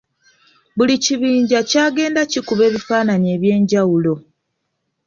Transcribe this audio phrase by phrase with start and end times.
[0.75, 4.13] Buli kibinja kyagenda kikuba ebifaananyi eby’enjawulo.